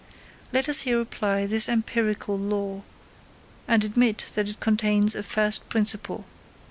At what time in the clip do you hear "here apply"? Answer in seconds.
0.79-1.45